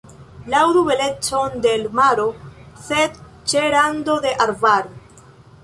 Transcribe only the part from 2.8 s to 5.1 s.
sed ĉe rando de arbaro.